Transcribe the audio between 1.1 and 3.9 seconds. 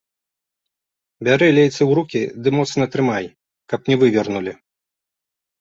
Бяры лейцы ў рукі ды моцна трымай, каб